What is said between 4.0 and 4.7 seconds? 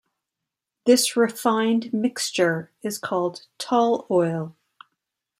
oil.